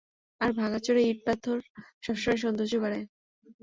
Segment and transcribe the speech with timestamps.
[0.41, 1.57] আর ভাঙ্গাচোরা ইট পাথর
[2.05, 3.05] সবসময় সৌন্দর্য বাড়ায়।